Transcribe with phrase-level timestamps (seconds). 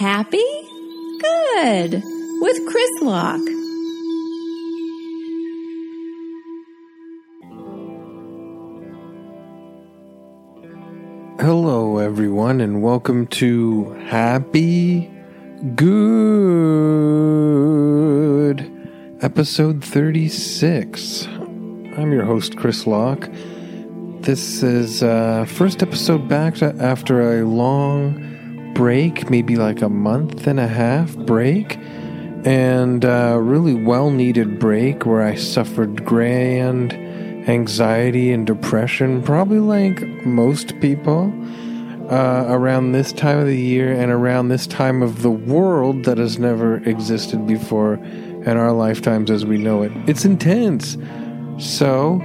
[0.00, 0.42] Happy?
[1.20, 2.02] Good.
[2.40, 3.46] With Chris Locke.
[11.38, 15.10] Hello, everyone, and welcome to Happy
[15.74, 15.92] Good,
[19.20, 21.26] episode 36.
[21.26, 23.28] I'm your host, Chris Locke.
[24.22, 28.29] This is uh, first episode back after a long
[28.74, 31.76] break, maybe like a month and a half break,
[32.44, 36.92] and a really well needed break where I suffered grand
[37.48, 41.32] anxiety and depression, probably like most people.
[42.10, 46.18] Uh, around this time of the year and around this time of the world that
[46.18, 49.92] has never existed before in our lifetimes as we know it.
[50.08, 50.96] It's intense.
[51.58, 52.20] So,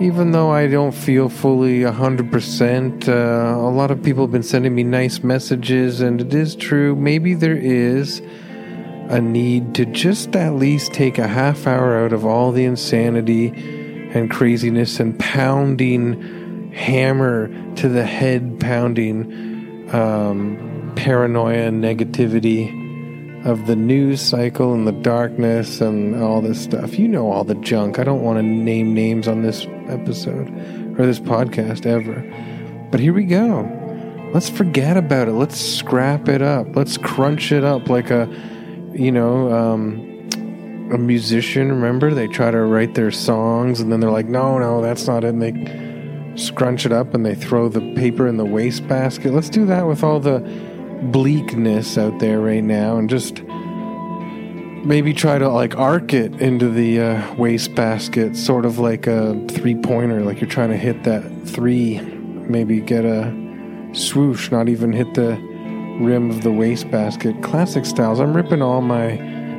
[0.00, 4.74] even though I don't feel fully 100%, uh, a lot of people have been sending
[4.74, 6.96] me nice messages, and it is true.
[6.96, 8.20] Maybe there is
[9.08, 13.48] a need to just at least take a half hour out of all the insanity
[14.14, 22.81] and craziness and pounding hammer to the head pounding um, paranoia and negativity
[23.44, 26.98] of the news cycle and the darkness and all this stuff.
[26.98, 27.98] You know all the junk.
[27.98, 30.48] I don't want to name names on this episode
[30.98, 32.22] or this podcast ever.
[32.90, 33.68] But here we go.
[34.32, 35.32] Let's forget about it.
[35.32, 36.74] Let's scrap it up.
[36.76, 38.28] Let's crunch it up like a,
[38.92, 40.28] you know, um,
[40.92, 41.68] a musician.
[41.70, 45.24] Remember, they try to write their songs and then they're like, no, no, that's not
[45.24, 45.34] it.
[45.34, 49.32] And they scrunch it up and they throw the paper in the wastebasket.
[49.32, 50.38] Let's do that with all the
[51.10, 53.42] bleakness out there right now and just
[54.84, 59.74] maybe try to like arc it into the uh, wastebasket, sort of like a three
[59.74, 62.00] pointer, like you're trying to hit that three.
[62.00, 63.32] Maybe get a
[63.92, 65.36] swoosh, not even hit the
[66.00, 67.42] rim of the wastebasket.
[67.42, 68.20] Classic styles.
[68.20, 69.10] I'm ripping all my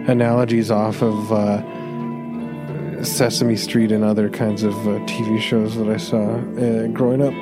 [0.07, 5.97] analogies off of uh, Sesame Street and other kinds of uh, TV shows that I
[5.97, 7.34] saw uh, growing up.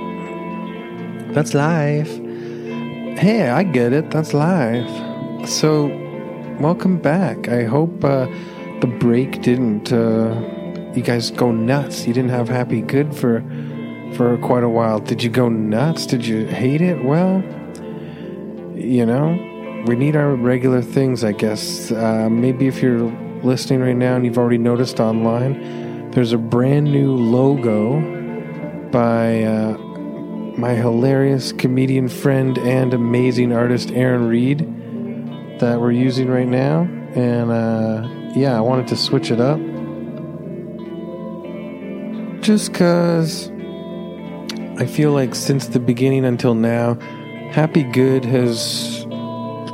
[1.34, 2.21] That's life.
[3.18, 4.10] Hey, I get it.
[4.10, 4.90] That's life.
[5.48, 5.88] So,
[6.60, 7.50] welcome back.
[7.50, 8.26] I hope uh,
[8.80, 9.92] the break didn't.
[9.92, 10.42] Uh,
[10.96, 12.08] you guys go nuts.
[12.08, 13.44] You didn't have happy good for
[14.16, 15.00] for quite a while.
[15.00, 16.06] Did you go nuts?
[16.06, 17.04] Did you hate it?
[17.04, 17.44] Well,
[18.76, 21.92] you know, we need our regular things, I guess.
[21.92, 23.12] Uh, maybe if you're
[23.44, 28.00] listening right now and you've already noticed online, there's a brand new logo
[28.90, 29.91] by uh,
[30.58, 34.60] my hilarious comedian friend and amazing artist Aaron Reed
[35.60, 36.82] that we're using right now.
[37.16, 39.60] And uh, yeah, I wanted to switch it up.
[42.42, 43.50] Just because
[44.80, 46.96] I feel like since the beginning until now,
[47.52, 49.06] Happy Good has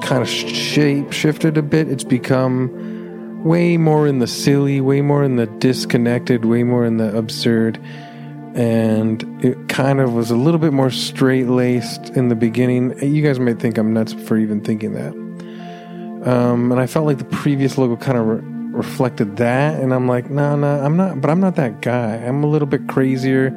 [0.01, 1.87] kind of shape shifted a bit.
[1.89, 6.97] It's become way more in the silly, way more in the disconnected, way more in
[6.97, 7.79] the absurd.
[8.57, 12.97] And it kind of was a little bit more straight laced in the beginning.
[12.99, 15.13] You guys might think I'm nuts for even thinking that.
[16.27, 18.41] Um, and I felt like the previous logo kind of re-
[18.75, 19.79] reflected that.
[19.79, 22.15] And I'm like, no, no, I'm not, but I'm not that guy.
[22.15, 23.51] I'm a little bit crazier,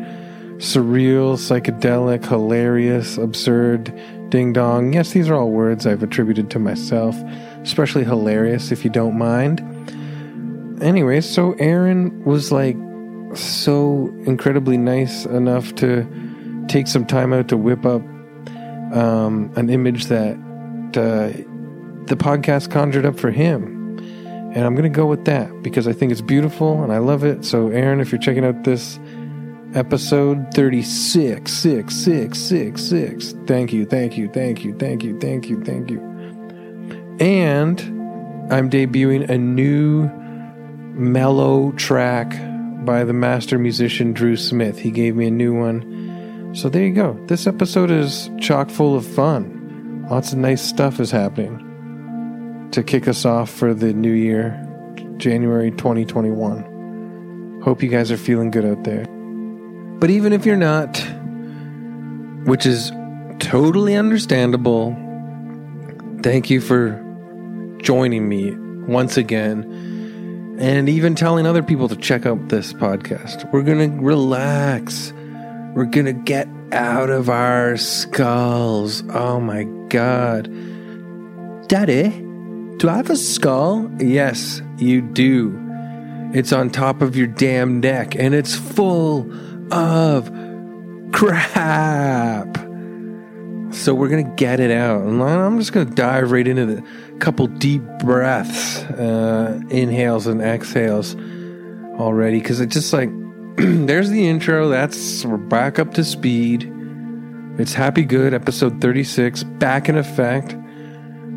[0.58, 3.94] surreal, psychedelic, hilarious, absurd,
[4.28, 4.92] ding dong.
[4.92, 7.16] Yes, these are all words I've attributed to myself,
[7.62, 9.60] especially hilarious, if you don't mind.
[10.82, 12.76] Anyways, so Aaron was like
[13.34, 16.06] so incredibly nice enough to
[16.68, 18.02] take some time out to whip up
[18.92, 20.34] um, an image that
[20.96, 21.36] uh,
[22.06, 23.98] the podcast conjured up for him.
[24.54, 27.22] And I'm going to go with that because I think it's beautiful and I love
[27.22, 27.44] it.
[27.44, 28.98] So, Aaron, if you're checking out this
[29.74, 35.48] episode 36, 6, 6, 6, 6, thank you, thank you, thank you, thank you, thank
[35.48, 36.00] you, thank you.
[37.20, 37.80] And
[38.52, 40.10] I'm debuting a new
[40.94, 42.32] mellow track
[42.84, 44.78] by the master musician Drew Smith.
[44.78, 46.52] He gave me a new one.
[46.54, 47.18] So there you go.
[47.26, 50.06] This episode is chock full of fun.
[50.10, 54.58] Lots of nice stuff is happening to kick us off for the new year,
[55.18, 57.60] January 2021.
[57.62, 59.04] Hope you guys are feeling good out there.
[59.98, 60.96] But even if you're not,
[62.46, 62.90] which is
[63.38, 64.96] totally understandable,
[66.22, 66.98] thank you for
[67.82, 68.56] joining me
[68.86, 69.89] once again
[70.60, 73.50] and even telling other people to check out this podcast.
[73.52, 75.12] We're going to relax.
[75.74, 79.02] We're going to get out of our skulls.
[79.10, 80.44] Oh my God.
[81.68, 82.10] Daddy,
[82.76, 83.90] do I have a skull?
[83.98, 85.58] Yes, you do.
[86.32, 89.28] It's on top of your damn neck and it's full
[89.72, 90.30] of
[91.12, 92.56] crap.
[93.72, 96.82] So we're gonna get it out, and I'm just gonna dive right into the
[97.20, 101.14] couple deep breaths, uh, inhales and exhales
[102.00, 103.10] already, because it's just like
[103.56, 104.68] there's the intro.
[104.68, 106.72] That's we're back up to speed.
[107.58, 110.54] It's Happy Good, episode 36, back in effect.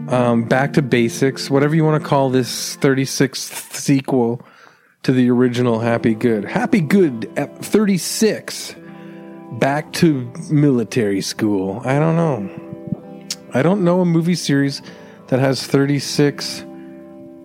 [0.10, 4.42] Um, back to basics, whatever you want to call this 36th sequel
[5.04, 6.46] to the original Happy Good.
[6.46, 8.76] Happy Good at 36
[9.60, 11.82] back to military school.
[11.86, 13.28] I don't know.
[13.54, 14.82] I don't know a movie series
[15.28, 16.66] that has 36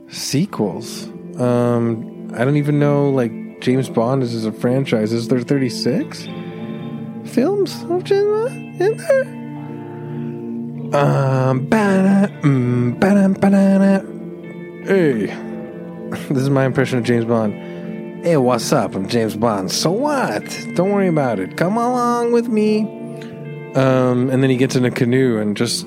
[0.08, 1.04] sequels.
[1.38, 5.12] Um, I don't even know, like, James Bond is a franchise.
[5.12, 6.28] Is there 36
[7.26, 8.10] films of Bond
[8.80, 9.38] in there?
[10.90, 14.00] Um, ba-da, mm, ba-da, ba-da,
[14.86, 15.26] Hey,
[16.32, 17.52] this is my impression of James Bond.
[18.24, 18.94] Hey, what's up?
[18.94, 19.70] I'm James Bond.
[19.70, 20.44] So what?
[20.74, 21.56] Don't worry about it.
[21.56, 22.80] Come along with me.
[23.74, 25.86] Um, and then he gets in a canoe and just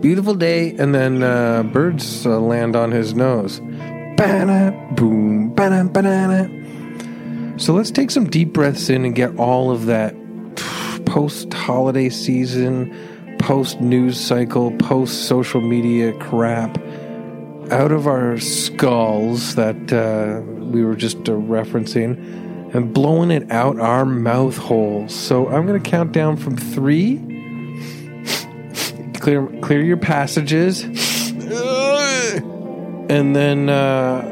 [0.00, 3.60] beautiful day, and then uh, birds uh, land on his nose.
[4.16, 6.46] Ba-da, boom, ba-da, ba-da.
[7.58, 10.14] So let's take some deep breaths in and get all of that
[11.04, 16.78] post holiday season, post news cycle, post social media crap
[17.70, 22.16] out of our skulls that uh, we were just uh, referencing
[22.74, 25.14] and blowing it out our mouth holes.
[25.14, 27.29] So I'm going to count down from three.
[29.20, 30.84] Clear, clear your passages,
[33.10, 34.22] and then uh,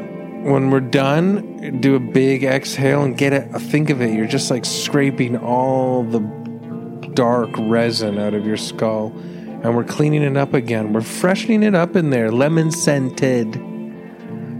[0.43, 3.49] when we're done, do a big exhale and get it.
[3.59, 4.13] Think of it.
[4.13, 6.19] You're just like scraping all the
[7.13, 9.13] dark resin out of your skull
[9.61, 10.93] and we're cleaning it up again.
[10.93, 13.55] We're freshening it up in there, lemon scented.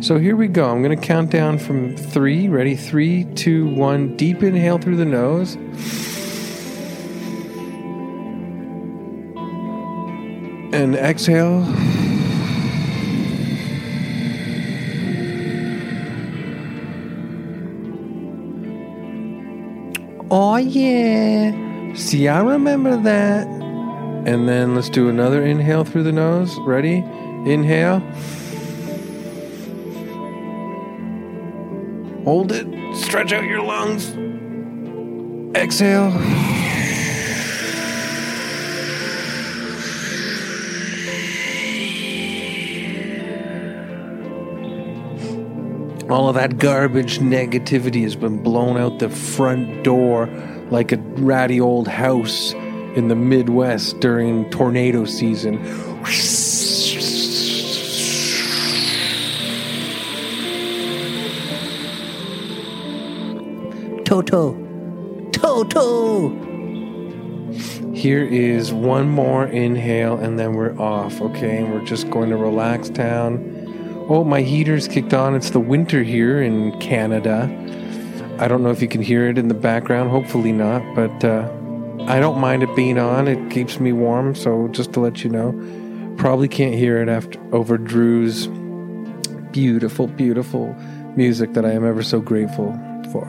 [0.02, 0.70] So here we go.
[0.70, 2.48] I'm going to count down from three.
[2.48, 2.76] Ready?
[2.76, 4.16] Three, two, one.
[4.16, 5.58] Deep inhale through the nose.
[10.80, 11.66] And exhale.
[20.32, 21.94] Oh, yeah.
[21.96, 23.46] See, I remember that.
[24.26, 26.58] And then let's do another inhale through the nose.
[26.60, 27.04] Ready?
[27.46, 28.00] Inhale.
[32.24, 32.96] Hold it.
[32.96, 34.16] Stretch out your lungs.
[35.58, 36.49] Exhale.
[46.10, 50.26] All of that garbage negativity has been blown out the front door
[50.72, 52.54] like a ratty old house
[52.96, 55.64] in the Midwest during tornado season.
[64.04, 64.58] Toto.
[65.32, 66.30] Toto.
[67.94, 71.58] Here is one more inhale and then we're off, okay?
[71.58, 73.59] And we're just going to relax down.
[74.12, 75.36] Oh, my heater's kicked on.
[75.36, 77.44] It's the winter here in Canada.
[78.40, 80.10] I don't know if you can hear it in the background.
[80.10, 81.48] Hopefully not, but uh,
[82.08, 83.28] I don't mind it being on.
[83.28, 84.34] It keeps me warm.
[84.34, 85.52] So just to let you know,
[86.18, 88.48] probably can't hear it after over Drew's
[89.52, 90.74] beautiful, beautiful
[91.16, 92.72] music that I am ever so grateful
[93.12, 93.28] for.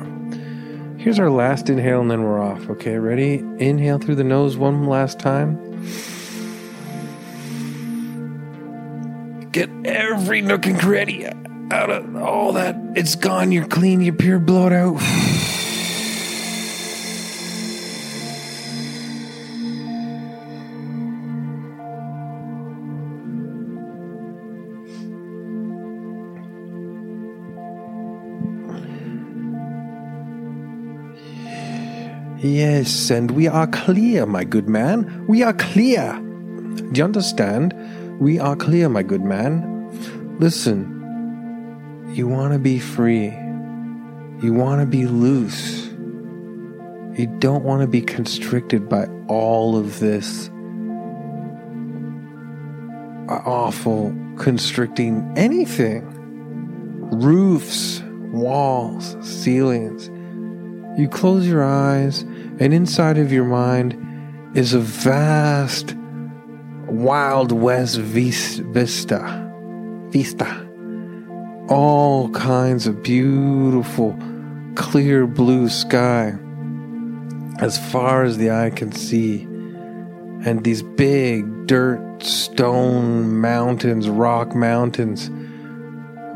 [0.96, 2.70] Here's our last inhale, and then we're off.
[2.70, 3.34] Okay, ready?
[3.58, 5.58] Inhale through the nose one last time.
[9.52, 12.76] Get every nook and cranny out of all that.
[12.94, 13.50] It's gone.
[13.50, 14.00] You're clean.
[14.00, 14.38] You're pure.
[14.38, 15.00] Blow it out.
[32.42, 35.26] Yes, and we are clear, my good man.
[35.26, 36.18] We are clear.
[36.76, 37.74] Do you understand?
[38.20, 40.38] We are clear, my good man.
[40.38, 43.30] Listen, you want to be free.
[44.42, 45.86] You want to be loose.
[47.18, 50.50] You don't want to be constricted by all of this
[53.30, 56.06] awful, constricting anything.
[57.10, 60.08] Roofs, walls, ceilings.
[61.00, 62.22] You close your eyes,
[62.58, 63.96] and inside of your mind
[64.54, 65.94] is a vast,
[66.90, 69.46] wild west vista.
[70.10, 70.66] Vista.
[71.68, 74.18] All kinds of beautiful,
[74.74, 76.34] clear blue sky
[77.60, 79.42] as far as the eye can see.
[79.42, 85.30] And these big dirt, stone mountains, rock mountains,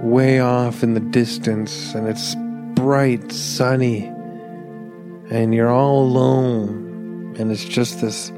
[0.03, 1.95] way off in the distance.
[1.95, 2.37] And it's
[2.75, 4.15] bright, sunny
[5.31, 8.31] and you're all alone and it's just this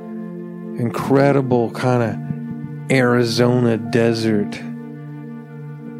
[0.78, 4.54] incredible kind of Arizona desert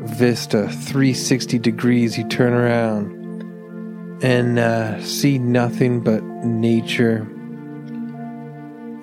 [0.07, 2.17] vista 360 degrees.
[2.17, 7.27] You turn around and uh, see nothing but nature.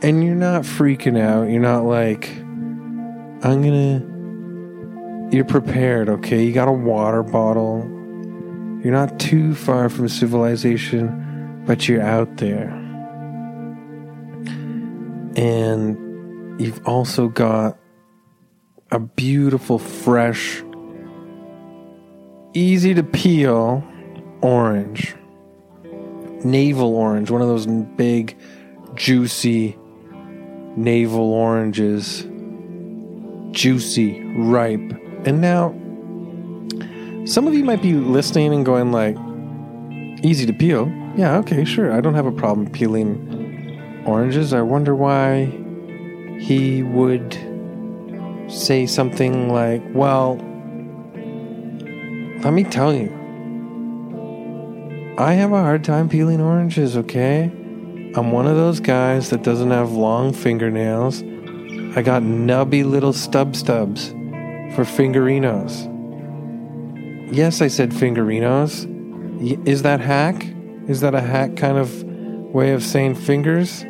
[0.02, 1.50] And you're not freaking out.
[1.50, 2.30] You're not like
[3.46, 6.44] i'm gonna you're prepared okay?
[6.46, 7.80] You got a water bottle.
[8.84, 12.83] You're not too far from civilization but you're out there
[15.36, 17.78] and you've also got
[18.92, 20.64] a beautiful fresh
[22.54, 23.84] easy to peel
[24.42, 25.16] orange.
[26.44, 28.38] Navel orange, one of those big,
[28.96, 29.78] juicy
[30.76, 32.28] navel oranges.
[33.52, 35.00] Juicy, ripe.
[35.26, 35.70] And now,
[37.26, 39.16] some of you might be listening and going, like,
[40.24, 40.92] easy to peel.
[41.16, 41.94] Yeah, okay, sure.
[41.94, 43.33] I don't have a problem peeling
[44.06, 44.54] oranges.
[44.54, 45.46] I wonder why
[46.40, 47.34] he would
[48.50, 50.36] say something like, well,
[52.44, 53.10] let me tell you,
[55.18, 57.44] I have a hard time peeling oranges, okay?
[58.16, 61.22] I'm one of those guys that doesn't have long fingernails.
[61.96, 64.10] I got nubby little stub stubs
[64.76, 65.90] for fingerinos.
[67.32, 68.88] Yes, I said fingerinos.
[69.68, 70.46] Is that hack?
[70.88, 73.86] Is that a hack kind of way of saying fingers?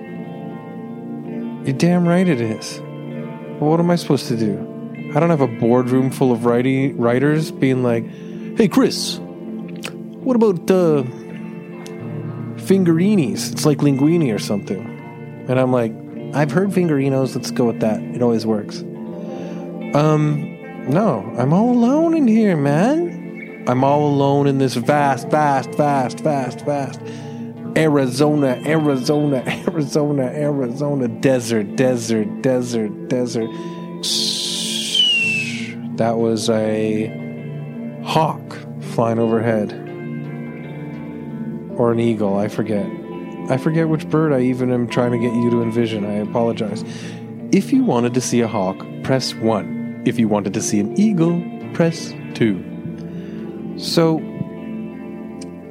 [1.66, 2.82] You're damn right it is.
[2.82, 5.12] Well, what am I supposed to do?
[5.16, 8.04] I don't have a boardroom full of writing, writers being like,
[8.58, 11.04] Hey, Chris, what about uh,
[12.60, 13.54] fingerinis?
[13.54, 15.46] It's like linguini or something.
[15.48, 15.94] And I'm like,
[16.34, 17.34] I've heard fingerinos.
[17.34, 18.02] Let's go with that.
[18.02, 18.80] It always works.
[19.96, 23.66] Um, no, I'm all alone in here, man.
[23.70, 27.00] I'm all alone in this vast, vast, vast, vast, vast
[27.76, 33.50] Arizona, Arizona, Arizona, Arizona desert, desert, desert, desert.
[35.98, 39.74] That was a hawk flying overhead.
[41.78, 42.86] Or an eagle, I forget.
[43.50, 46.06] I forget which bird I even am trying to get you to envision.
[46.06, 46.84] I apologize.
[47.52, 50.04] If you wanted to see a hawk, press 1.
[50.06, 53.76] If you wanted to see an eagle, press 2.
[53.78, 54.20] So,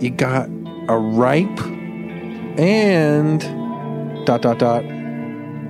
[0.00, 0.48] you got
[0.88, 1.60] a ripe
[2.58, 3.40] and
[4.26, 4.84] dot dot dot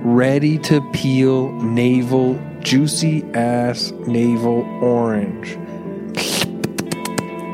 [0.05, 5.57] ready to peel navel juicy ass navel orange.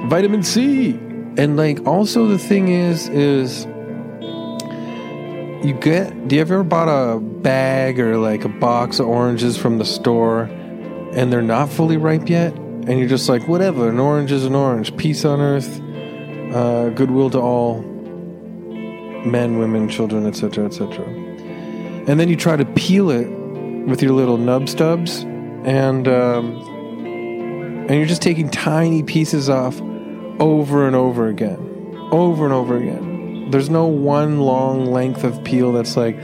[0.09, 0.91] Vitamin C.
[1.38, 3.65] And like also the thing is is
[5.65, 9.77] you get do you ever bought a bag or like a box of oranges from
[9.77, 10.43] the store
[11.13, 12.53] and they're not fully ripe yet?
[12.53, 14.98] And you're just like whatever an orange is an orange.
[14.98, 15.79] Peace on earth.
[16.53, 17.83] Uh, goodwill to all
[19.25, 23.27] men women children etc etc and then you try to peel it
[23.88, 25.23] with your little nub stubs
[25.65, 26.69] and um,
[27.89, 29.81] and you're just taking tiny pieces off
[30.39, 31.57] over and over again.
[32.11, 33.49] Over and over again.
[33.49, 36.15] There's no one long length of peel that's like,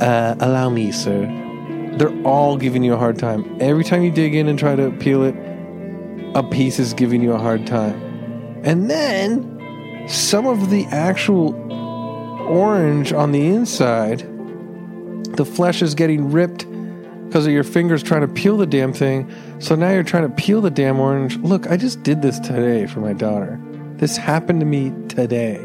[0.00, 1.22] uh, allow me, sir.
[1.96, 3.56] They're all giving you a hard time.
[3.60, 5.34] Every time you dig in and try to peel it,
[6.34, 7.98] a piece is giving you a hard time.
[8.62, 11.54] And then some of the actual
[12.50, 14.20] orange on the inside,
[15.36, 16.66] the flesh is getting ripped
[17.26, 19.32] because of your fingers trying to peel the damn thing.
[19.60, 21.36] So now you're trying to peel the damn orange.
[21.38, 23.60] Look, I just did this today for my daughter.
[23.96, 25.56] This happened to me today.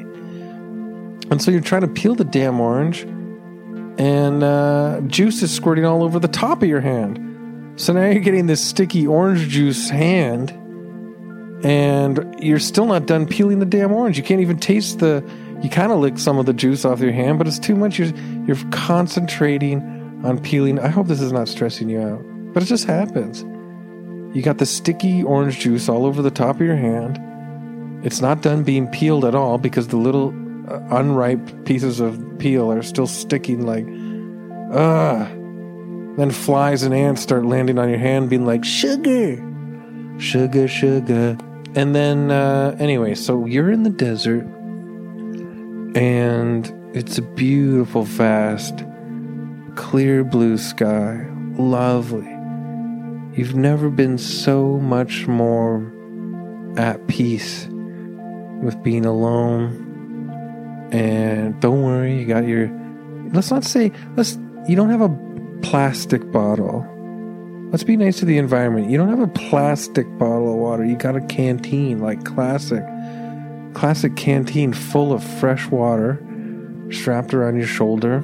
[1.32, 3.01] And so you're trying to peel the damn orange,
[3.98, 7.82] and uh, juice is squirting all over the top of your hand.
[7.82, 10.51] So now you're getting this sticky orange juice hand,
[11.65, 14.18] and you're still not done peeling the damn orange.
[14.18, 15.27] You can't even taste the.
[15.62, 17.97] You kind of lick some of the juice off your hand, but it's too much.
[17.97, 19.81] You're, you're concentrating
[20.24, 20.79] on peeling.
[20.79, 22.21] I hope this is not stressing you out,
[22.53, 23.43] but it just happens.
[24.35, 27.19] You got the sticky orange juice all over the top of your hand.
[28.05, 30.29] It's not done being peeled at all because the little
[30.69, 33.85] uh, unripe pieces of peel are still sticking like,
[34.77, 35.31] ah.
[36.17, 39.35] Then flies and ants start landing on your hand, being like, sugar,
[40.17, 41.38] sugar, sugar.
[41.75, 44.45] And then, uh, anyway, so you're in the desert,
[45.95, 48.83] and it's a beautiful, vast,
[49.75, 51.25] clear blue sky,
[51.57, 52.29] lovely.
[53.37, 55.91] You've never been so much more
[56.77, 57.67] at peace
[58.61, 59.81] with being alone.
[60.91, 62.69] And don't worry, you got your.
[63.33, 64.37] Let's not say, let's.
[64.67, 66.85] You don't have a plastic bottle.
[67.71, 68.89] Let's be nice to the environment.
[68.89, 70.85] You don't have a plastic bottle of water.
[70.85, 72.83] You got a canteen, like classic.
[73.75, 76.20] Classic canteen full of fresh water
[76.89, 78.24] strapped around your shoulder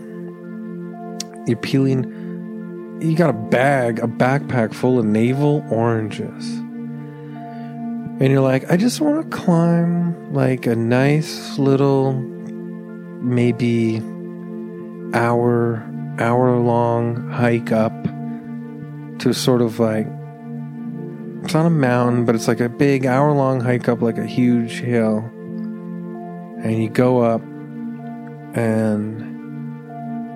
[1.48, 3.00] you're peeling.
[3.02, 6.58] You got a bag, a backpack full of navel oranges,
[8.20, 14.02] and you're like, I just want to climb like a nice little, maybe
[15.14, 15.88] hour
[16.20, 17.92] hour long hike up
[19.20, 20.08] to sort of like
[21.44, 24.28] it's not a mountain, but it's like a big hour long hike up like a
[24.28, 25.28] huge hill.
[26.64, 27.42] And you go up
[28.56, 29.32] and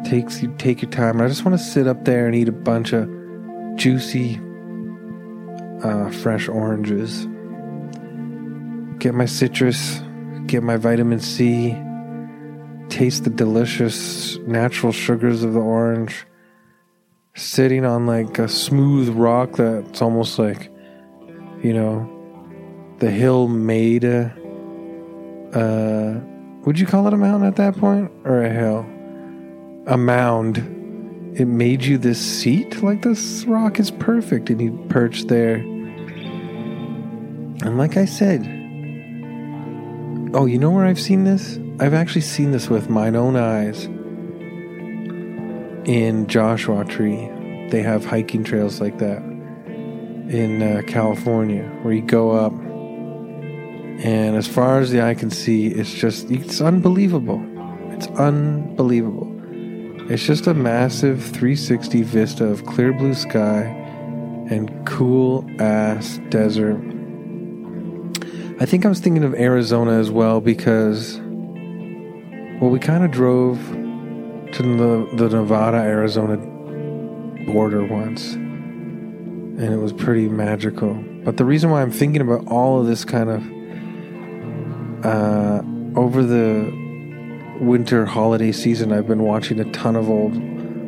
[0.05, 1.21] takes you take your time.
[1.21, 3.09] I just want to sit up there and eat a bunch of
[3.75, 4.39] juicy
[5.83, 7.27] uh, fresh oranges.
[8.99, 10.01] Get my citrus,
[10.45, 11.77] get my vitamin C,
[12.89, 16.25] taste the delicious natural sugars of the orange.
[17.35, 20.71] Sitting on like a smooth rock that's almost like
[21.65, 22.07] you know,
[22.99, 24.44] the hill made a.
[25.55, 26.19] Uh,
[26.65, 28.11] would you call it a mountain at that point?
[28.25, 28.85] Or a hill?
[29.87, 30.57] A mound.
[31.39, 32.83] It made you this seat?
[32.83, 34.49] Like this rock is perfect.
[34.49, 35.55] And you perched there.
[37.63, 38.41] And like I said,
[40.35, 41.57] oh, you know where I've seen this?
[41.79, 43.85] I've actually seen this with mine own eyes
[45.85, 47.29] in Joshua Tree.
[47.69, 49.19] They have hiking trails like that
[50.29, 52.53] in uh, California where you go up
[53.99, 57.43] and as far as the eye can see it's just it's unbelievable.
[57.91, 59.31] It's unbelievable.
[60.11, 63.63] It's just a massive 360 vista of clear blue sky
[64.49, 66.77] and cool ass desert.
[68.59, 71.17] I think I was thinking of Arizona as well because
[72.61, 76.37] well we kind of drove to the, the Nevada Arizona
[77.45, 80.93] border once and it was pretty magical.
[81.23, 83.54] But the reason why I'm thinking about all of this kind of
[85.05, 85.61] uh,
[85.95, 86.73] over the
[87.61, 90.35] winter holiday season, I've been watching a ton of old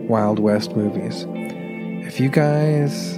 [0.10, 1.26] Wild West movies.
[2.08, 3.18] If you guys,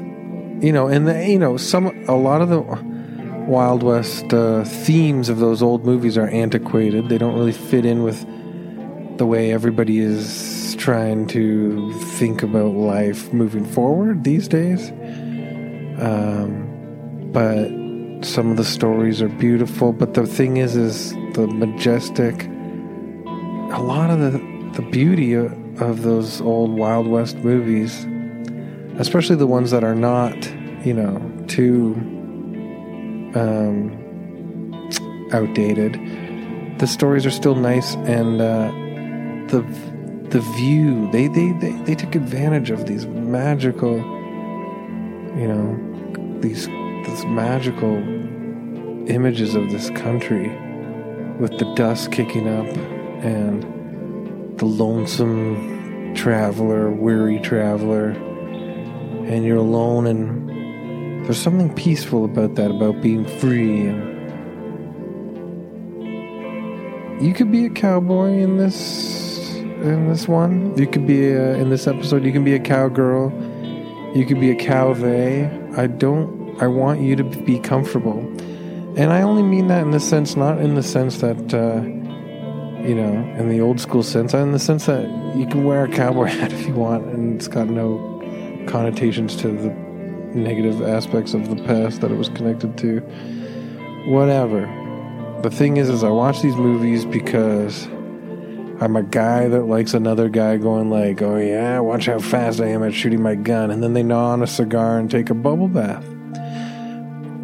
[0.61, 2.59] you know, and the, you know, some a lot of the
[3.49, 7.09] Wild West uh, themes of those old movies are antiquated.
[7.09, 8.25] They don't really fit in with
[9.17, 14.89] the way everybody is trying to think about life moving forward these days.
[16.01, 17.78] Um, but
[18.21, 19.93] some of the stories are beautiful.
[19.93, 22.45] But the thing is, is the majestic.
[23.71, 28.05] A lot of the the beauty of, those old Wild West movies,
[28.97, 30.35] especially the ones that are not,
[30.85, 31.95] you know, too
[33.35, 33.91] um,
[35.31, 35.93] outdated.
[36.79, 38.71] The stories are still nice, and uh,
[39.47, 39.61] the
[40.29, 43.97] the view they, they they they took advantage of these magical,
[45.35, 46.67] you know, these
[47.05, 47.97] these magical
[49.09, 50.49] images of this country
[51.39, 52.67] with the dust kicking up
[53.23, 53.63] and
[54.59, 63.01] the lonesome traveler, weary traveler, and you're alone and there's something peaceful about that, about
[63.01, 64.09] being free and
[67.21, 70.77] you could be a cowboy in this in this one.
[70.77, 72.23] You could be a, in this episode.
[72.23, 73.31] You can be a cowgirl.
[74.15, 75.77] You could be a cowvey.
[75.77, 76.38] I don't.
[76.59, 78.19] I want you to be comfortable,
[78.97, 81.81] and I only mean that in the sense, not in the sense that, uh,
[82.85, 84.33] you know, in the old school sense.
[84.33, 85.03] In the sense that
[85.37, 87.97] you can wear a cowboy hat if you want, and it's got no
[88.67, 89.69] connotations to the
[90.33, 92.99] negative aspects of the past that it was connected to.
[94.07, 94.61] Whatever.
[95.43, 97.85] The thing is, is I watch these movies because
[98.81, 102.67] I'm a guy that likes another guy going like, "Oh yeah, watch how fast I
[102.67, 105.33] am at shooting my gun," and then they gnaw on a cigar and take a
[105.33, 106.05] bubble bath.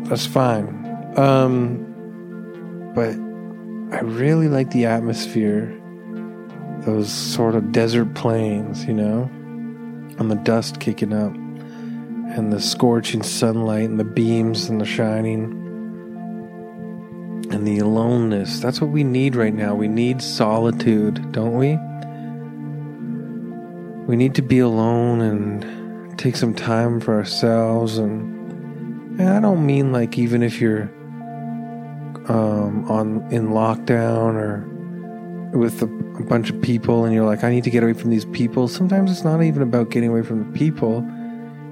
[0.05, 0.67] That's fine,
[1.17, 1.81] um,
[2.93, 3.15] but
[3.95, 5.75] I really like the atmosphere.
[6.81, 9.23] Those sort of desert plains, you know,
[10.19, 15.63] and the dust kicking up, and the scorching sunlight, and the beams and the shining
[17.51, 18.59] and the aloneness.
[18.59, 19.73] That's what we need right now.
[19.75, 21.77] We need solitude, don't we?
[24.07, 27.97] We need to be alone and take some time for ourselves.
[27.97, 28.34] And,
[29.17, 30.83] and I don't mean like even if you're
[32.27, 34.65] um, on in lockdown or
[35.57, 38.09] with a, a bunch of people and you're like, I need to get away from
[38.09, 38.67] these people.
[38.67, 41.07] Sometimes it's not even about getting away from the people.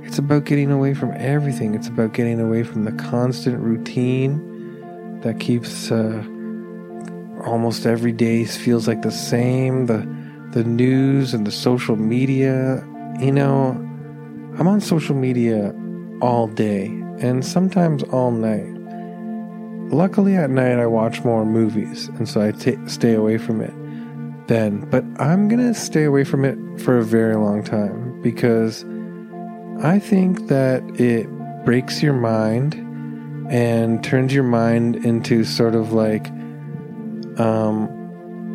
[0.03, 1.75] It's about getting away from everything.
[1.75, 6.23] It's about getting away from the constant routine that keeps uh,
[7.45, 9.87] almost every day feels like the same.
[9.87, 10.07] The
[10.51, 12.85] the news and the social media.
[13.19, 13.71] You know,
[14.57, 15.73] I'm on social media
[16.21, 18.71] all day and sometimes all night.
[19.93, 23.73] Luckily, at night I watch more movies, and so I t- stay away from it.
[24.47, 28.83] then, but I'm to stay away from it for a very long time because
[29.81, 31.27] I think that it
[31.63, 32.75] breaks your mind
[33.49, 36.27] and turns your mind into sort of like
[37.39, 37.87] um,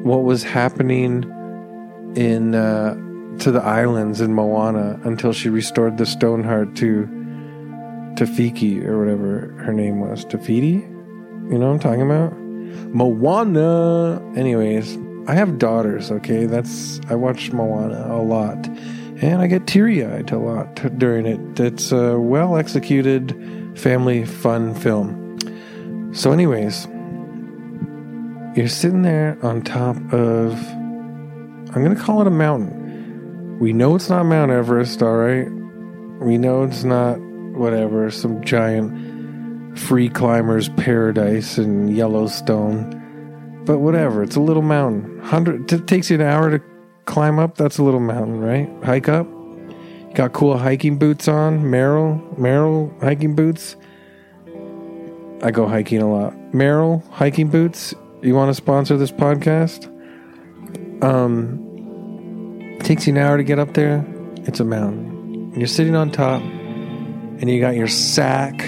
[0.05, 1.25] what was happening
[2.16, 2.94] in uh,
[3.38, 7.07] to the islands in Moana until she restored the stone heart to
[8.14, 10.25] Tafiki or whatever her name was.
[10.25, 10.83] Tafiti?
[11.51, 12.37] You know what I'm talking about?
[12.94, 14.23] Moana.
[14.37, 16.47] Anyways, I have daughters, okay?
[16.47, 18.66] That's I watch Moana a lot.
[19.21, 21.61] And I get teary eyed a lot during it.
[21.61, 23.37] It's a well executed
[23.77, 25.38] family fun film.
[26.12, 26.87] So, anyways,
[28.57, 33.59] you're sitting there on top of, I'm going to call it a mountain.
[33.59, 35.49] We know it's not Mount Everest, all right?
[36.21, 37.18] We know it's not
[37.59, 42.94] whatever, some giant free climbers paradise in Yellowstone.
[43.64, 45.21] But whatever, it's a little mountain.
[45.21, 46.64] Hundred it takes you an hour to
[47.05, 47.57] climb up.
[47.57, 48.68] That's a little mountain, right?
[48.85, 49.27] Hike up.
[50.14, 51.64] Got cool hiking boots on.
[51.64, 53.77] Merrell, Merrell hiking boots.
[55.42, 56.33] I go hiking a lot.
[56.53, 57.94] Merrell hiking boots.
[58.23, 59.87] You want to sponsor this podcast?
[61.05, 64.05] Um, takes you an hour to get up there.
[64.47, 65.53] It's a mountain.
[65.55, 66.42] You're sitting on top,
[67.40, 68.61] and you got your sack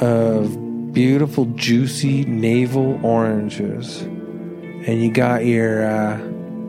[0.00, 4.02] of beautiful, juicy navel oranges.
[4.02, 6.18] And you got your uh,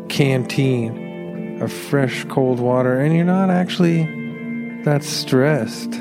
[0.09, 4.03] canteen of fresh cold water, and you're not actually
[4.83, 5.93] that stressed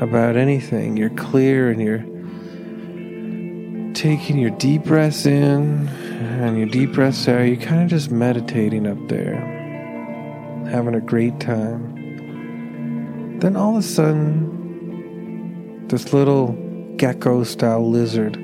[0.00, 0.96] about anything.
[0.96, 2.04] You're clear and you're
[3.94, 7.42] taking your deep breaths in and your deep breaths out.
[7.42, 9.36] You're kind of just meditating up there,
[10.70, 11.95] having a great time.
[13.40, 16.52] Then all of a sudden, this little
[16.96, 18.36] gecko style lizard.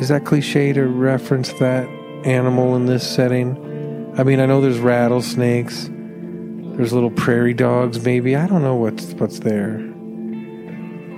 [0.00, 1.86] Is that cliche to reference that
[2.24, 4.14] animal in this setting?
[4.18, 8.34] I mean, I know there's rattlesnakes, there's little prairie dogs, maybe.
[8.34, 9.76] I don't know what's what's there.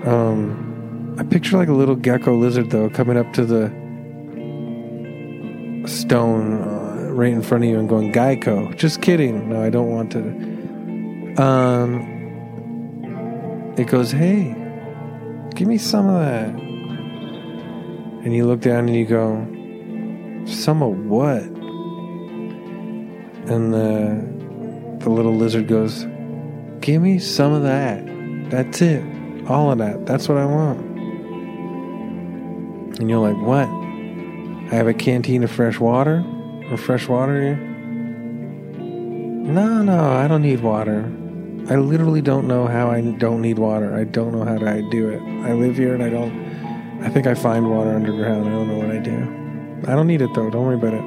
[0.04, 3.68] Um, I picture like a little gecko lizard though coming up to the
[5.88, 8.76] stone uh, right in front of you and going Geico.
[8.76, 9.48] Just kidding.
[9.48, 11.42] No, I don't want to.
[11.42, 12.15] Um,
[13.76, 14.66] it goes, hey,
[15.56, 16.50] Give me some of that.
[18.22, 19.36] And you look down and you go,
[20.46, 21.42] Some of what?
[23.50, 24.22] And the,
[25.02, 26.04] the little lizard goes,
[26.80, 28.04] Give me some of that.
[28.50, 29.02] That's it.
[29.48, 30.04] All of that.
[30.04, 30.78] That's what I want.
[33.00, 33.66] And you're like, What?
[33.66, 36.22] I have a canteen of fresh water?
[36.70, 37.56] Or fresh water here?
[38.76, 41.10] No, no, I don't need water.
[41.68, 43.92] I literally don't know how I don't need water.
[43.96, 45.20] I don't know how to do it.
[45.44, 47.02] I live here and I don't.
[47.02, 48.46] I think I find water underground.
[48.46, 49.90] I don't know what I do.
[49.90, 50.48] I don't need it though.
[50.48, 51.02] Don't worry about it.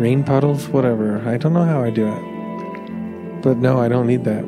[0.00, 1.20] Rain puddles, whatever.
[1.28, 3.42] I don't know how I do it.
[3.42, 4.44] But no, I don't need that.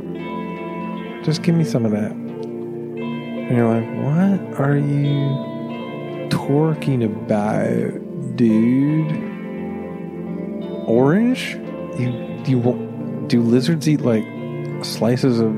[1.24, 2.12] Just give me some of that.
[2.12, 9.12] And you're like, what are you talking about, dude?
[10.86, 11.56] Orange?
[11.98, 14.24] You you do lizards eat like
[14.84, 15.54] slices of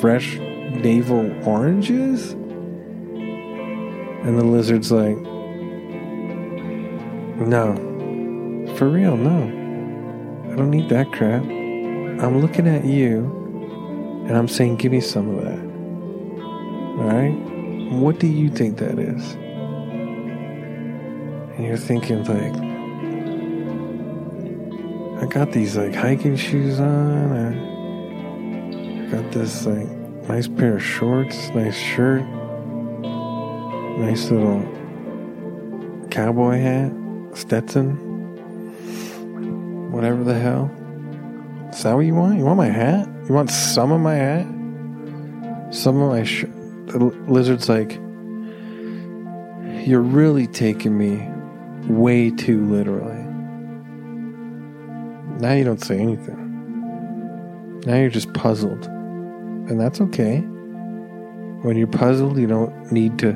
[0.00, 2.32] fresh navel oranges?
[4.22, 5.16] And the lizard's like,
[7.46, 7.74] No.
[8.76, 9.42] For real, no.
[10.52, 11.42] I don't need that crap.
[11.42, 13.24] I'm looking at you
[14.26, 15.66] and I'm saying, Give me some of that.
[16.98, 17.34] Alright?
[17.92, 19.36] What do you think that is?
[21.56, 22.54] And you're thinking, like,
[25.22, 27.32] I got these like hiking shoes on.
[27.32, 27.75] And
[29.10, 29.86] Got this like
[30.28, 32.22] nice pair of shorts, nice shirt,
[34.00, 34.62] nice little
[36.10, 36.92] cowboy hat,
[37.32, 37.96] Stetson,
[39.92, 40.72] whatever the hell.
[41.72, 42.36] Is that what you want?
[42.38, 43.06] You want my hat?
[43.28, 44.46] You want some of my hat?
[45.72, 46.50] Some of my shirt?
[46.88, 47.92] The lizard's like,
[49.86, 51.22] you're really taking me
[51.86, 53.22] way too literally.
[55.38, 56.42] Now you don't say anything.
[57.86, 58.90] Now you're just puzzled
[59.68, 60.38] and that's okay.
[61.62, 63.32] When you're puzzled, you don't need to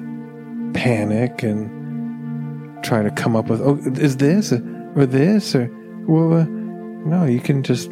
[0.74, 5.70] panic and try to come up with, oh, is this or this or,
[6.06, 7.90] well, uh, no, you can just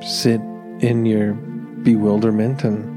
[0.00, 0.40] sit
[0.80, 1.34] in your
[1.82, 2.92] bewilderment and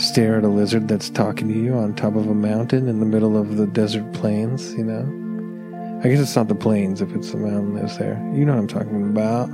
[0.00, 3.06] stare at a lizard that's talking to you on top of a mountain in the
[3.06, 6.00] middle of the desert plains, you know?
[6.02, 8.14] I guess it's not the plains if it's the mountain that's there.
[8.32, 9.50] You know what I'm talking about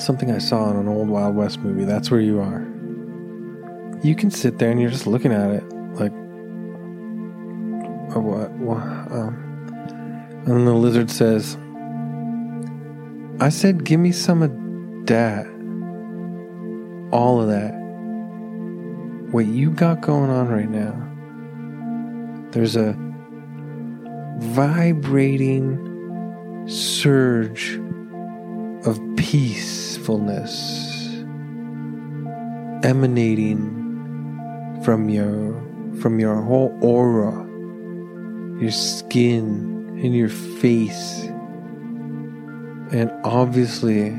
[0.00, 1.84] something I saw in an old Wild West movie.
[1.84, 2.60] That's where you are.
[4.02, 6.12] You can sit there and you're just looking at it like,
[8.14, 8.50] oh, what?
[8.52, 11.56] what um, And the lizard says,
[13.40, 14.50] I said, give me some of
[15.06, 15.46] that.
[17.12, 17.72] All of that.
[19.32, 21.02] What you got going on right now.
[22.52, 22.96] There's a
[24.38, 25.82] vibrating
[26.68, 27.78] surge
[28.86, 30.84] of peacefulness
[32.84, 33.72] emanating
[34.84, 35.54] from your
[36.00, 37.46] from your whole aura
[38.60, 41.24] your skin and your face.
[42.92, 44.10] And obviously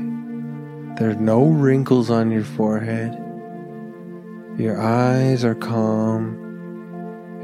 [0.96, 3.14] there's no wrinkles on your forehead.
[4.58, 6.36] Your eyes are calm.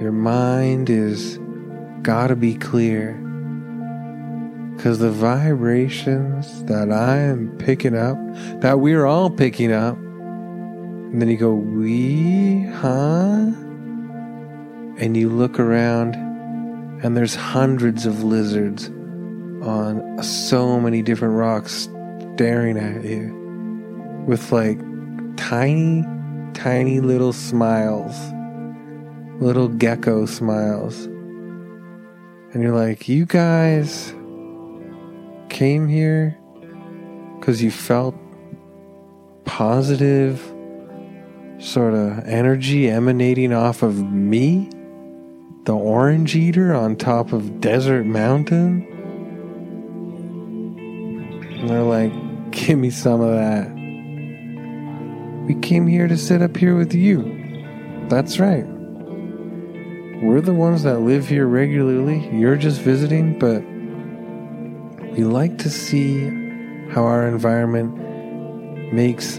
[0.00, 1.38] Your mind is
[2.02, 3.20] gotta be clear
[4.76, 8.18] because the vibrations that I am picking up,
[8.60, 13.52] that we're all picking up, and then you go, we, huh?
[14.98, 16.16] And you look around,
[17.04, 18.88] and there's hundreds of lizards
[19.64, 21.88] on so many different rocks
[22.34, 23.32] staring at you
[24.26, 24.78] with like
[25.36, 26.04] tiny,
[26.52, 28.14] tiny little smiles,
[29.40, 31.04] little gecko smiles.
[32.52, 34.12] And you're like, you guys
[35.54, 36.36] came here
[37.38, 38.16] because you felt
[39.44, 40.40] positive
[41.58, 44.68] sort of energy emanating off of me,
[45.62, 48.84] the orange eater on top of Desert Mountain?
[51.60, 52.12] And they're like,
[52.50, 53.72] give me some of that.
[55.46, 57.22] We came here to sit up here with you.
[58.08, 58.66] That's right.
[60.20, 62.28] We're the ones that live here regularly.
[62.36, 63.62] You're just visiting, but
[65.16, 66.28] we like to see
[66.90, 69.38] how our environment makes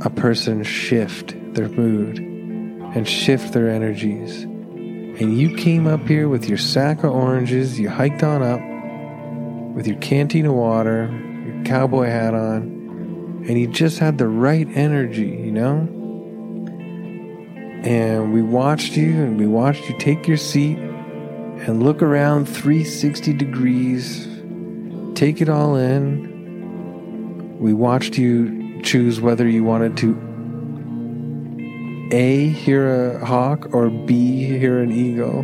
[0.00, 4.44] a person shift their mood and shift their energies.
[4.44, 8.60] And you came up here with your sack of oranges, you hiked on up
[9.76, 11.10] with your canteen of water,
[11.44, 12.62] your cowboy hat on,
[13.46, 15.86] and you just had the right energy, you know?
[17.84, 23.34] And we watched you and we watched you take your seat and look around 360
[23.34, 24.33] degrees
[25.14, 27.58] take it all in.
[27.58, 30.16] We watched you choose whether you wanted to
[32.12, 35.40] A, hear a hawk, or B, hear an eagle.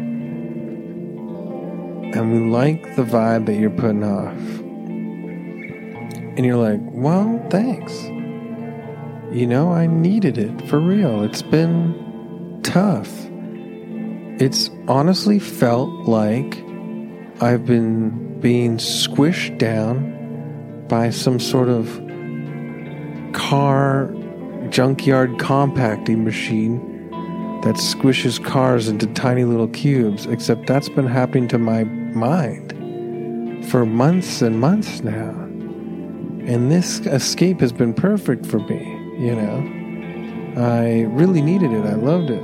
[2.13, 4.37] And we like the vibe that you're putting off.
[6.37, 8.03] And you're like, well, thanks.
[9.33, 11.23] You know, I needed it for real.
[11.23, 13.11] It's been tough.
[14.41, 16.65] It's honestly felt like
[17.41, 21.87] I've been being squished down by some sort of
[23.33, 24.13] car
[24.71, 26.79] junkyard compacting machine
[27.63, 32.75] that squishes cars into tiny little cubes, except that's been happening to my mind
[33.67, 35.31] for months and months now.
[36.47, 38.83] And this escape has been perfect for me,
[39.19, 39.77] you know.
[40.57, 41.85] I really needed it.
[41.85, 42.43] I loved it.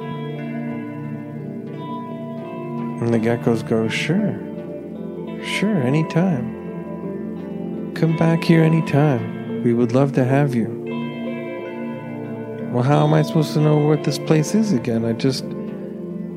[3.00, 4.38] And the geckos go, sure.
[5.46, 7.94] Sure, anytime.
[7.94, 9.62] Come back here anytime.
[9.62, 10.66] We would love to have you.
[12.72, 15.04] Well, how am I supposed to know what this place is again?
[15.04, 15.44] I just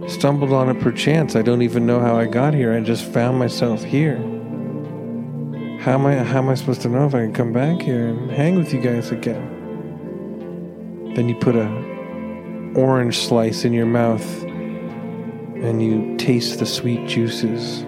[0.08, 1.36] stumbled on it perchance.
[1.36, 2.72] I don't even know how I got here.
[2.72, 4.18] I just found myself here.
[5.82, 8.10] How am I how am I supposed to know if I can come back here
[8.10, 9.56] and hang with you guys again?
[11.16, 11.66] Then you put a
[12.76, 17.86] orange slice in your mouth and you taste the sweet juices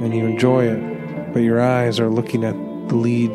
[0.00, 2.54] and you enjoy it, but your eyes are looking at
[2.88, 3.34] the lead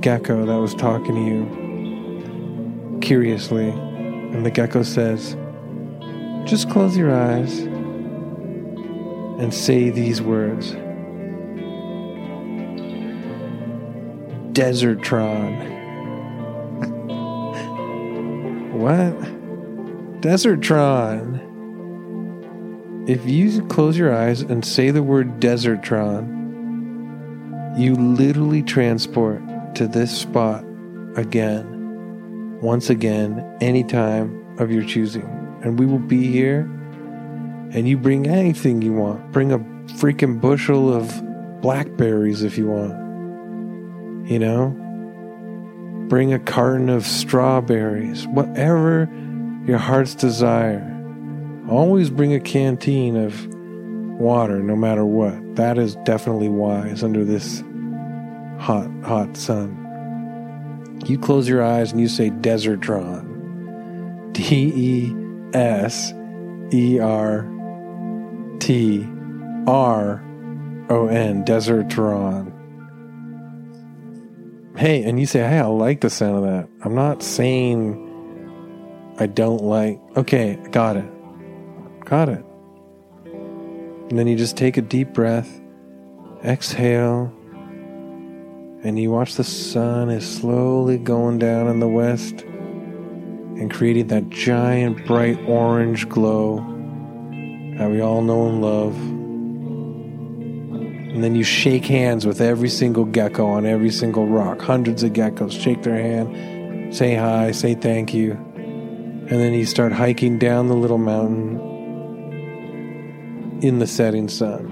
[0.00, 3.68] gecko that was talking to you curiously.
[3.68, 5.36] And the gecko says,
[6.48, 7.60] Just close your eyes
[9.38, 10.72] and say these words
[14.54, 15.72] Desertron.
[18.72, 19.18] what?
[20.20, 21.53] Desertron.
[23.06, 26.42] If you close your eyes and say the word Desertron,
[27.78, 29.42] you literally transport
[29.74, 30.64] to this spot
[31.14, 35.26] again, once again, any time of your choosing.
[35.62, 36.60] And we will be here,
[37.72, 39.32] and you bring anything you want.
[39.32, 39.58] Bring a
[39.98, 41.12] freaking bushel of
[41.60, 44.30] blackberries if you want.
[44.30, 44.70] You know?
[46.08, 49.10] Bring a carton of strawberries, whatever
[49.66, 50.93] your heart's desire.
[51.68, 53.46] Always bring a canteen of
[54.18, 55.56] water no matter what.
[55.56, 57.62] That is definitely wise under this
[58.58, 59.80] hot, hot sun.
[61.06, 63.32] You close your eyes and you say Desertron.
[64.32, 66.12] D E S
[66.72, 67.42] E R
[68.58, 69.06] T
[69.66, 70.22] R
[70.90, 72.52] O N, Desertron.
[74.76, 76.68] Hey, and you say, hey, I like the sound of that.
[76.82, 78.00] I'm not saying
[79.18, 80.00] I don't like.
[80.16, 81.13] Okay, got it.
[82.04, 82.44] Got it.
[83.24, 85.60] And then you just take a deep breath,
[86.44, 87.32] exhale,
[88.84, 94.28] and you watch the sun is slowly going down in the west and creating that
[94.28, 96.56] giant bright orange glow
[97.78, 98.94] that we all know and love.
[101.14, 104.60] And then you shake hands with every single gecko on every single rock.
[104.60, 108.32] Hundreds of geckos shake their hand, say hi, say thank you.
[108.32, 111.73] And then you start hiking down the little mountain
[113.64, 114.66] in the setting sun.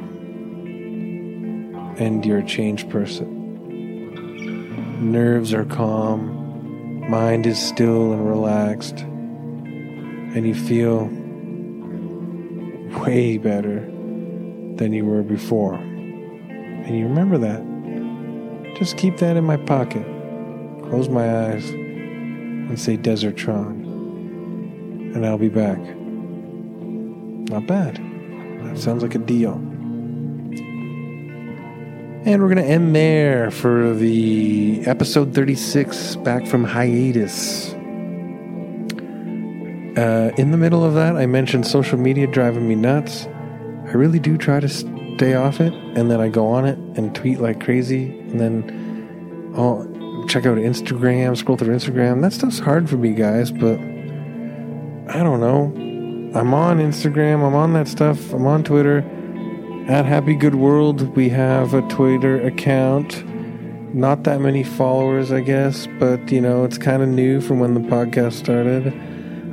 [1.99, 3.39] And you're a changed person.
[5.11, 11.09] Nerves are calm, mind is still and relaxed, and you feel
[13.01, 13.81] way better
[14.77, 15.77] than you were before.
[15.77, 17.65] And you remember that.
[18.77, 20.05] Just keep that in my pocket.
[20.83, 23.85] Close my eyes and say Desertron.
[25.15, 25.79] And I'll be back.
[27.49, 28.12] Not bad.
[28.65, 29.55] That sounds like a deal.
[32.25, 37.73] And we're going to end there for the episode 36 back from hiatus.
[39.99, 43.27] Uh, in the middle of that, I mentioned social media driving me nuts.
[43.87, 47.13] I really do try to stay off it, and then I go on it and
[47.13, 49.85] tweet like crazy, and then I'll
[50.29, 52.23] check out Instagram, scroll through Instagram.
[52.23, 53.79] That stuff's hard for me, guys, but
[55.15, 55.92] I don't know.
[56.35, 58.99] I'm on Instagram, I'm on that stuff, I'm on Twitter.
[59.87, 63.23] At Happy Good World, we have a Twitter account.
[63.95, 67.75] Not that many followers, I guess, but you know, it's kind of new from when
[67.75, 68.95] the podcast started.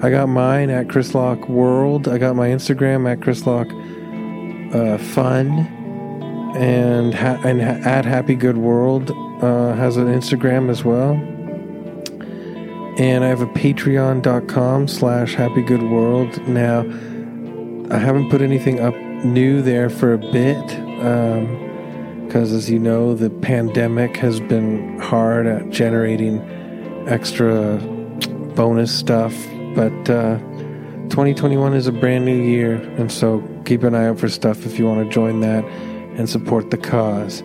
[0.02, 2.08] I got mine at Chris Locke World.
[2.08, 3.68] I got my Instagram at Chris Locke
[4.74, 5.50] uh, Fun,
[6.56, 9.12] and ha- and ha- at Happy Good World
[9.44, 11.16] uh, has an Instagram as well.
[13.00, 16.46] And I have a Patreon.com slash Happy Good World.
[16.50, 16.82] Now,
[17.90, 20.62] I haven't put anything up new there for a bit
[22.28, 26.42] because, um, as you know, the pandemic has been hard at generating
[27.08, 27.78] extra
[28.56, 29.34] bonus stuff.
[29.76, 30.38] But uh,
[31.08, 34.78] 2021 is a brand new year, and so keep an eye out for stuff if
[34.78, 37.44] you want to join that and support the cause.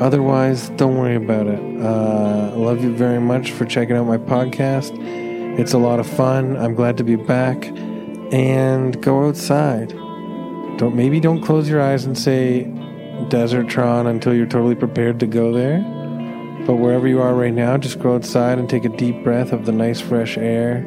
[0.00, 1.60] Otherwise, don't worry about it.
[1.60, 4.96] Uh, I love you very much for checking out my podcast.
[5.58, 6.56] It's a lot of fun.
[6.56, 7.66] I'm glad to be back.
[8.32, 9.90] And go outside.
[10.78, 12.64] Don't maybe don't close your eyes and say
[13.28, 15.80] Desertron until you're totally prepared to go there.
[16.66, 19.66] But wherever you are right now, just go outside and take a deep breath of
[19.66, 20.86] the nice fresh air.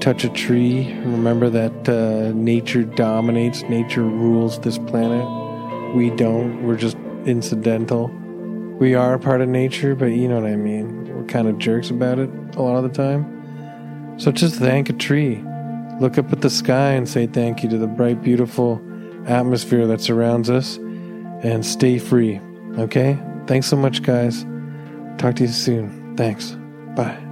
[0.00, 0.92] Touch a tree.
[1.02, 5.94] Remember that uh, nature dominates, nature rules this planet.
[5.94, 6.66] We don't.
[6.66, 8.10] We're just incidental.
[8.82, 11.04] We are part of nature, but you know what I mean.
[11.04, 14.18] We're kind of jerks about it a lot of the time.
[14.18, 15.36] So just thank a tree.
[16.00, 18.82] Look up at the sky and say thank you to the bright, beautiful
[19.28, 22.40] atmosphere that surrounds us and stay free.
[22.76, 23.16] Okay?
[23.46, 24.44] Thanks so much, guys.
[25.16, 26.16] Talk to you soon.
[26.16, 26.56] Thanks.
[26.96, 27.31] Bye.